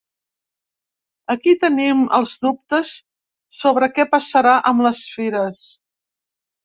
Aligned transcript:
Aquí 1.33 1.51
tenim 1.65 2.01
els 2.19 2.33
dubtes 2.45 2.95
sobre 3.59 3.93
què 3.99 4.07
passarà 4.17 4.59
amb 4.73 4.85
les 4.87 5.03
fires. 5.19 5.61